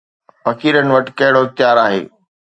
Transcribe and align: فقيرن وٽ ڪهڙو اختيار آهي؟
فقيرن 0.45 0.87
وٽ 0.95 1.07
ڪهڙو 1.19 1.41
اختيار 1.45 1.77
آهي؟ 1.85 2.01